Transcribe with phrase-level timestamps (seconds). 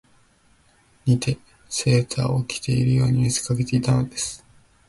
[1.05, 1.37] 以て
[1.69, 4.43] セーターを着ているように見せかけていたのです